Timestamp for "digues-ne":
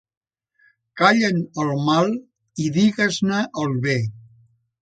2.79-3.47